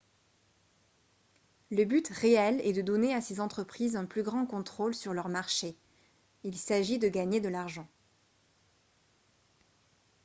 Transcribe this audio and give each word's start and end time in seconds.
le 1.69 1.83
but 1.85 2.07
réel 2.07 2.59
est 2.61 2.73
de 2.73 2.81
donner 2.81 3.13
à 3.13 3.21
ces 3.21 3.39
entreprises 3.39 3.95
un 3.95 4.05
plus 4.07 4.23
grand 4.23 4.47
contrôle 4.47 4.95
sur 4.95 5.13
leurs 5.13 5.29
marchés; 5.29 5.75
il 6.43 6.57
s’agit 6.57 6.97
de 6.97 7.07
gagner 7.07 7.39
de 7.39 7.49
l’argent 7.49 7.87